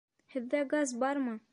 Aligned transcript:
Һеҙҙә 0.35 0.63
газ 0.73 0.97
бармы? 1.05 1.41